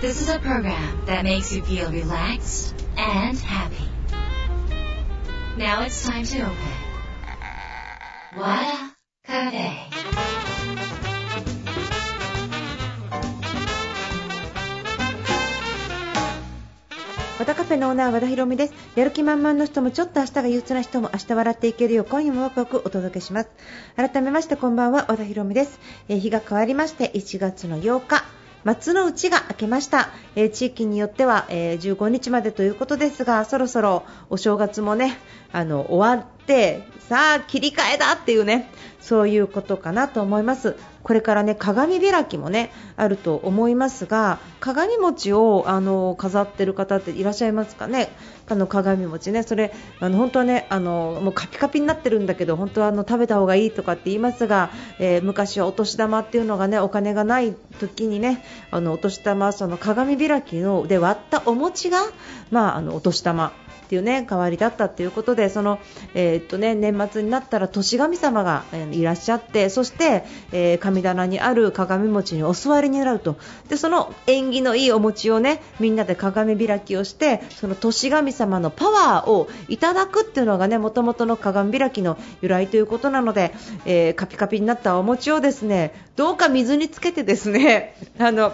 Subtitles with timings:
[0.00, 3.84] This is a program that makes you feel relaxed and happy.
[5.58, 6.56] Now it's time to open.
[8.34, 9.90] Wada Cafe.
[17.38, 23.50] 和田カフェのオーナー和田博美ですやる気満々の人もちょっと明日が憂鬱な人も明日笑っていけるよう今夜もワクワクお届けします
[23.96, 28.24] 改めましてこんばんは和田博美です、えー日が変わりまして1月の8日
[28.64, 35.18] 松の内が明けました、えー地域によっては、えー15日までということですがそろそろお正月もね
[35.52, 36.26] あの終わっ
[37.08, 40.76] さあ切り替えだっていうねそういうことかなと思います。
[41.02, 48.10] これからね鏡開きもねあると思いますが鏡餅をあの飾ってる方っていらっしゃいますかね？
[48.48, 62.02] あの鏡餅ねそれあの本当はねあのもうカピカピになってるんだけど本当はあの食べた方がいいとかって言いますが、えー昔はお年玉っていうのがねお金がない時にねあのお年玉その鏡開きので割ったお餅が
[62.50, 63.52] まああのお年玉
[63.90, 65.80] っていうね代わりだったということでその、
[66.14, 73.36] えーっとね、年末になったら年神様が、えいらっしゃってそして、えー神棚にある鏡餅にお座りになると。
[73.68, 83.52] でその縁起のいいお餅をねみんなで鏡開きをしてその年神様のパワーをいただくっていうのがね元々の鏡開きの由来ということなので、
[83.86, 88.52] えーカピカピになったお餅をですねどうか水につけてですね あの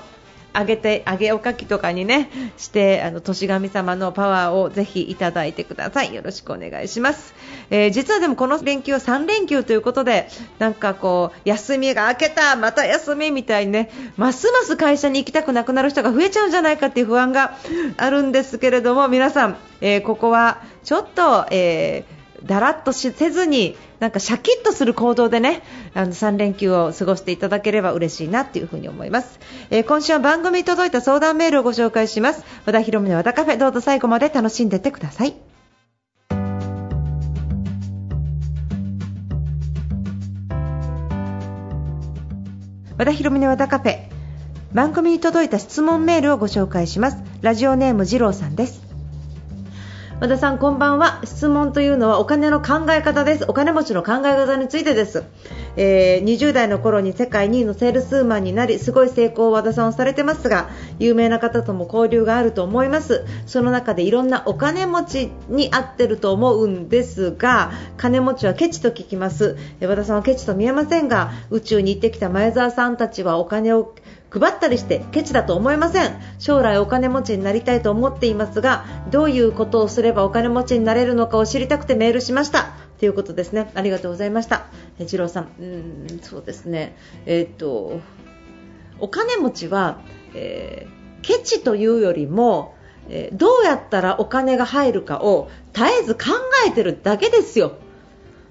[0.57, 6.15] 揚げて揚げおかきとかにねしてあの年神様のパワーをぜひいただいてください。
[6.15, 7.35] よろしくお願いします、
[7.71, 17.57] えー実はでもこの連休は3連休ということでなんかこう休みが明けたまた休みみたいにねますます会社に行きたくなくなる人が増えちゃうんじゃないかっていう不安が
[17.97, 25.63] あるんですけれども皆さん、えーここはちょっと、えーだらっとしせずになんかシャキッとする行動でね
[25.95, 29.39] あの3連休を過ごしていただければ嬉しいなっていうふうに思います、
[29.71, 32.45] えー今週は番組に届いた相談メールをご紹介します。
[32.65, 35.35] 和田博美の和田カフェどうぞ最後まで楽しんでってください。
[42.99, 43.99] 和田博美の和田カフェ
[44.73, 47.19] 番組に届いた質問メールをご紹介します。
[47.43, 48.86] ラジオネーム二郎さんです。
[50.19, 51.21] 和田さんこんばんは。
[51.25, 53.45] 質問というのはお金の考え方です。
[53.49, 55.25] お金持ちの考え方についてです、
[55.77, 63.27] えー20代の頃に世界2位のセールスウーマンになりすごい成功を和田さんをされてますが有名な方とも交流があると思います。
[63.45, 69.59] その中でいろんなお金持ちに合ってると思うんですが金持ちはケチと聞きます。
[69.83, 73.95] 和田さんはケチと見えませんが宇宙に行ってきた前澤さんたちはお金を
[74.31, 76.21] 配ったりしてケチだと思いません。
[76.39, 82.75] 将来お金持ちになりたいと思っていますがどういうことをすればお金持ちになれるのかを知りたくてメールしました。
[82.99, 83.71] ということですね。
[83.75, 84.67] ありがとうございました。
[84.99, 85.49] え次郎さん。
[85.59, 86.97] うんそうですね。
[87.27, 88.01] えーっと
[88.99, 90.01] お金持ちは、
[90.35, 92.77] えーケチというよりも、
[93.09, 96.21] えどうやったらお金が入るかを絶えず考
[96.69, 97.73] えてるだけですよ。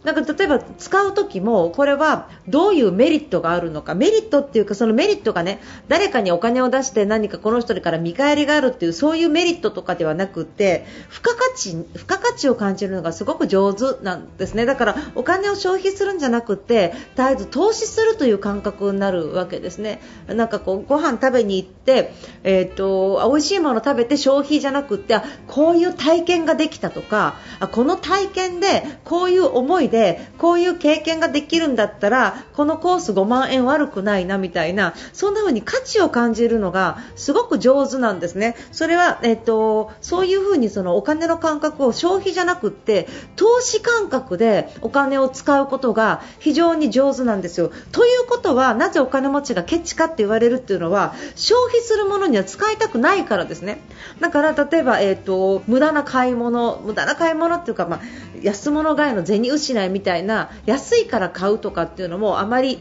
[0.06, 3.96] なんか例えば使う時もこれはどういうメリットがあるのか。
[3.96, 14.66] メリットっていうかそのメリットがね誰かにお金を出して何かこの人から見返りがあるっていうそういうメリットとかではなくて付加価値付加価値を感じるのがすごく上手なんですね。
[14.66, 20.02] だからお金を消費するんじゃなくて絶えず投資するという感覚になるわけですね。
[20.28, 22.14] なんかこうご飯食べに行って
[22.44, 38.58] えっ、と美味しいもの食べて消費じゃなくてあこういう体験ができたとかあこの体験でこういう思いででこういう経験ができるんだったらこのコース5万円悪くないなみたいなそんな風に価値を感じるのがすごく上手なんですね。
[38.74, 43.08] それは、えっと、そういう風にそのお金の感覚を消費じゃなくって
[43.38, 47.72] 投資感覚でお金を使うことが非常に上手なんですよ。
[47.94, 53.80] ということはなぜお金持ちがケチかって言われるっていうのは消費するものには使いたくないからですね。
[54.20, 58.02] だから例えば、えっと、無駄な買い物無駄な買い物っていうか、まあ、
[58.42, 62.80] 安物買いの銭失いみたいな安いから買うとかっていうのもあまり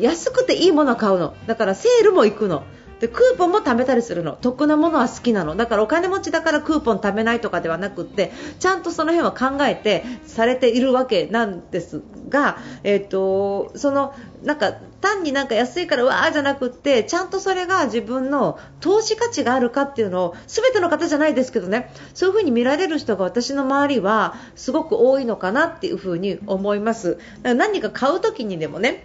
[0.00, 1.34] 安くていいものを買うの。
[1.46, 2.62] だからセールも行くの。
[3.02, 4.38] でクーポンも貯めたりするの。
[4.40, 5.56] 得なものは好きなの。
[5.56, 14.14] だからお金持ちだからクーポン貯めないとかではなくってちゃんとその辺は考えてされているわけなんですが、えっとその
[14.44, 21.92] なんか単になんか安いからわーじゃなくってちゃんとそれが自分の投資価値があるかっていうのを全ての方じゃないですけどね。
[22.14, 27.18] そういう風に見られる人が私の周りはすごく多いのかなっていう風に思います。
[27.42, 29.04] 何か買う時にでもね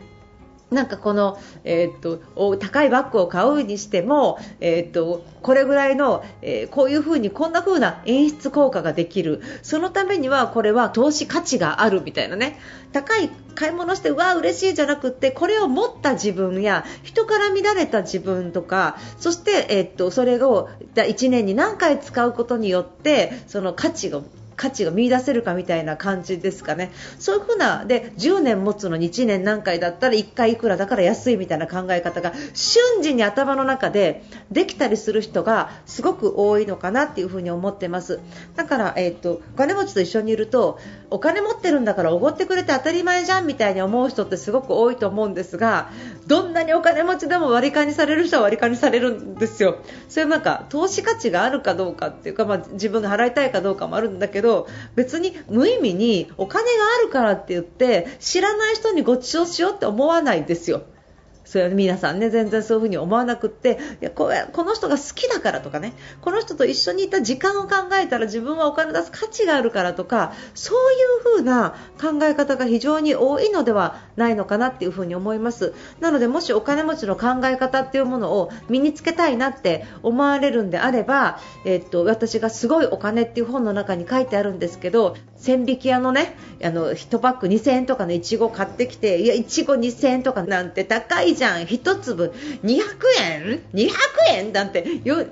[0.70, 9.42] なんかこの、えー、っと高いバッグを買うにしても、えー、っとこれぐらいの、えー、こういう風にこんな風な演出効果ができる。
[9.62, 12.60] そのためにはこれは投資価値があるみたいなね。
[12.92, 24.22] 高い買い物してうわ嬉しいじゃなくてこれを持った自分や人から見られた自分とかそして、えっとそれを1年に何回使うことによってその価値が
[24.58, 38.20] 価値が見出せるかみたいな感じですかね、そういう風なで10年持つのに1年何回だったら1回いくらだから安いみたいな考え方が瞬時に頭の中でできたりする人がすごく多いのかなっていう風に思ってます。
[38.56, 40.80] だから、えーと、お金持ちと一緒にいると
[41.12, 45.92] お金持ってるんだからおごってくれて当たり前じゃんみたいに思う人ってすごく多いと思うんですが
[46.26, 49.78] どんなにお金持ちでも割り勘にされる人は割り勘にされるんですよ。
[50.10, 60.84] そういうなんか投資価値があるかどうかっていうか、まあ、自分が払いたいかどうかもあるんだけどど別に無意味にお金があるからって言って知らない人にご馳走しようって思わないんですよ。
[61.48, 75.74] それは皆さんね全然そういう風に思わなくっていやここの人が好きだからとかねこの人と一緒にいた時間を考えたら自分はお金出す価値があるからとかそういう風な考え方が非常に多いのではないのかなっていう風に思います。
[76.02, 92.82] なのでもしお金持ちの考え方っていうものを身につけたいなって思われるんであれば、えー、っと私がすごいお金っていう本の中に書いてあるんですけど千匹屋のねあの1パック2000円とかのいちご買ってきていやいちご2000円とかなんて高いじゃん1粒200
[93.22, 93.90] 円 ?200
[94.34, 95.30] 円なんて200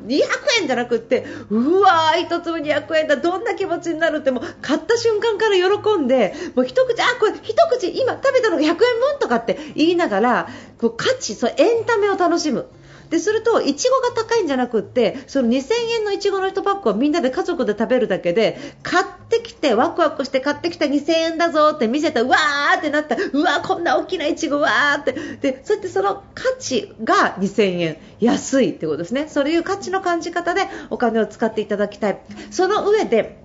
[0.61, 8.79] 円じゃなくってうわー1粒200円だどんな気持ちになるっても買った瞬間から喜んでもう一口あこれ一口今食べたのが100円分
[9.19, 10.47] とかって言いながら
[10.79, 12.67] こう価値そうエンタメを楽しむ。
[13.09, 25.13] でするといちごが高いんじゃなくってその2000円のいちごの1パックをみんなで家族で食べるだけで買ってきてワクワクして買ってきた2000円だぞって見せたうわーってなったうわーこんな大きないちごわーって。
[25.13, 29.27] でそうやってその価値が2000円安いってことですね。
[29.27, 32.19] そういう価値の感じ方でお金を使っていただきたい。
[32.51, 33.44] その上で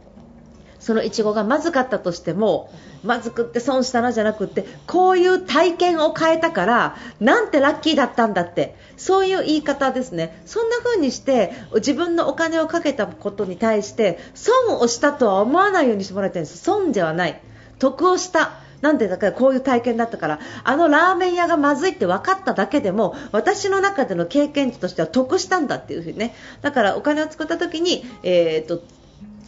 [0.90, 2.68] そのいちごがまずかったとしても
[3.04, 10.42] まずくって損したなじゃなくてこういう体験を変えたからなんてラッキーだったんだってそういう言い方ですね。
[10.46, 16.58] そんな風にして自分のお金をかけたことに対して損をしたとは思わないようにしてもらいたいんです。
[16.58, 17.40] 損ではない。
[17.78, 18.50] 得をした。
[18.80, 26.34] なんでだからこういう体験だったからあのラーメン屋がまずいって分かっただけでも私の中での経験値としては得したんだっていう風にね。
[26.62, 28.82] だからお金を作った時に、えーと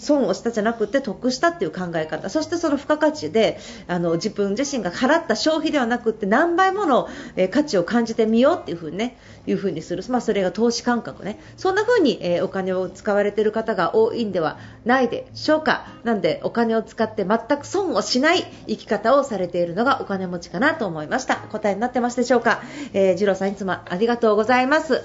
[0.03, 2.29] 損をしたじゃなくて得したっていう考え方。
[2.29, 9.17] そしてその付加価値であの自分自身が払った消費ではなくて何倍もの、え、価値を感じてみようっていう風にね
[9.47, 11.39] いう風にする、まあ、それが投資感覚ね。
[11.57, 15.87] そんな風に、え、お金を使われている方が多いんではないでしょうか。
[16.03, 21.37] なんでお金を使って全く損をしない生き方をされているのがお金持ちかなと思いました。
[21.37, 25.03] 答えになってますでしょうか、えー、次郎さんいつもありがとうございます。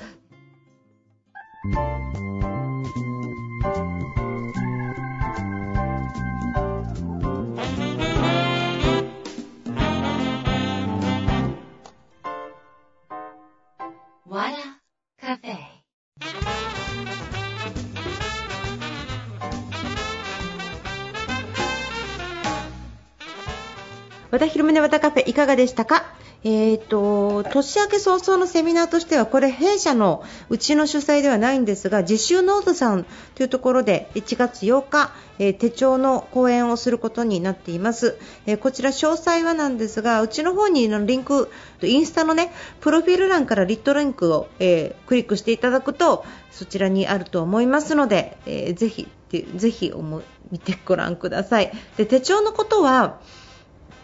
[24.31, 26.05] 和田広宗和田カフェいかがでしたか？
[26.43, 41.49] えーと、年明け早々のセミナーとしてはこれ弊社のうちの主催ではないんですが実習ノートさんというところで1月8日、えー、手帳の講演をすることになっています、えー、こちら詳細はなんですがうちの方にのリンク
[41.81, 42.51] インスタのね
[42.81, 49.07] プロフィール欄から lit.link を、えー、クリックしていただくとそちらにあると思いますので、えー、ぜひ
[49.55, 49.91] ぜひ
[50.51, 51.71] 見てご覧ください。
[51.97, 53.19] で手帳のことは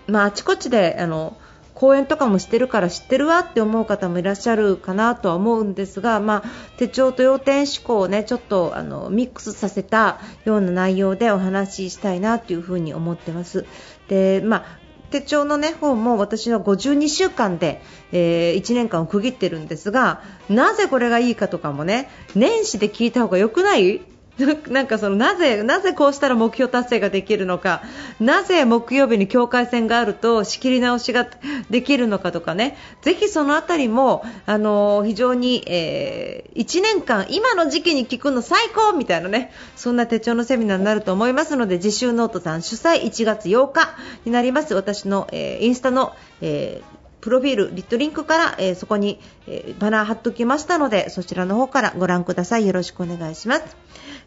[0.07, 1.37] まあ、あちこちであの
[1.73, 13.65] 講演とかもしてるから知ってるわって思う方もいらっしゃるかなとは思うんですが、まあ、手帳と要点思考をねちょっとあのミックスさせたような内容でお話ししたいなというふに思ってます。
[14.07, 24.01] でまあ手帳の、ね、方も私は52週間で、えー、1年間を区切ってるんですがなぜこれがいいかとかもね年始で聞いた方が良くない
[24.69, 27.83] なんかそのなぜなぜこうしたら目標達成ができるのか。
[28.19, 31.27] なぜ木曜日に境界線があると仕切り直しが
[31.69, 32.77] できるのかとかね。
[33.01, 39.51] ぜひそのあたりもあの非常に、えー、1年間今の時期に聞くの最高みたいなね。
[39.75, 44.73] そんな手帳のセミナーになると思いますので自習ノートさん主催1月8日になります。
[44.73, 52.67] 私の、えー、インスタの、えープロフィール、リットリンクから、えー、そこに、えー、バナー貼っときましたので、そちらの方からご覧ください。
[52.67, 53.77] よろしくお願いします。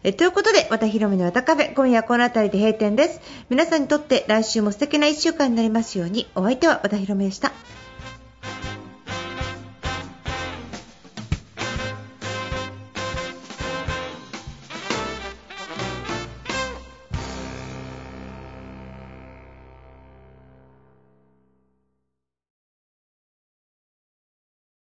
[0.01, 3.21] えー、ということで、またひろみのわたカフェ、今夜この辺りで閉店です。
[3.51, 7.51] 皆さんにとって来週も素敵な1週間になりますように、お相手は和田ひろみでした。